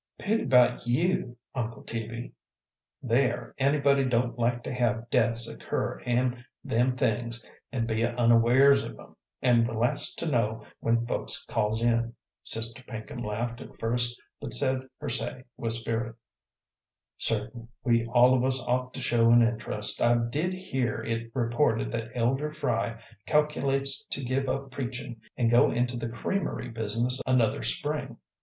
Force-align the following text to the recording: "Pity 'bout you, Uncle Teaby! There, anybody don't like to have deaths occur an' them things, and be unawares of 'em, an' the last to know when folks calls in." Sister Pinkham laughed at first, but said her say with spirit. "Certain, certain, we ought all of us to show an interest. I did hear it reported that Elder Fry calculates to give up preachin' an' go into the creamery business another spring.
"Pity 0.17 0.45
'bout 0.45 0.87
you, 0.87 1.37
Uncle 1.53 1.83
Teaby! 1.83 2.33
There, 3.03 3.53
anybody 3.59 4.03
don't 4.03 4.35
like 4.35 4.63
to 4.63 4.73
have 4.73 5.07
deaths 5.11 5.47
occur 5.47 5.99
an' 6.07 6.43
them 6.63 6.97
things, 6.97 7.45
and 7.71 7.85
be 7.87 8.03
unawares 8.03 8.83
of 8.83 8.99
'em, 8.99 9.15
an' 9.43 9.63
the 9.63 9.75
last 9.75 10.17
to 10.17 10.25
know 10.25 10.65
when 10.79 11.05
folks 11.05 11.45
calls 11.45 11.83
in." 11.83 12.15
Sister 12.43 12.81
Pinkham 12.87 13.21
laughed 13.21 13.61
at 13.61 13.79
first, 13.79 14.19
but 14.39 14.55
said 14.55 14.89
her 14.97 15.07
say 15.07 15.43
with 15.55 15.73
spirit. 15.73 16.15
"Certain, 17.19 17.45
certain, 17.51 17.67
we 17.83 18.03
ought 18.05 18.11
all 18.11 18.33
of 18.33 18.43
us 18.43 18.65
to 18.93 18.99
show 18.99 19.29
an 19.29 19.43
interest. 19.43 20.01
I 20.01 20.15
did 20.15 20.51
hear 20.53 21.03
it 21.03 21.29
reported 21.35 21.91
that 21.91 22.09
Elder 22.15 22.51
Fry 22.51 22.99
calculates 23.27 24.03
to 24.05 24.23
give 24.23 24.49
up 24.49 24.71
preachin' 24.71 25.21
an' 25.37 25.49
go 25.49 25.69
into 25.69 25.95
the 25.95 26.09
creamery 26.09 26.69
business 26.69 27.21
another 27.27 27.61
spring. 27.61 28.17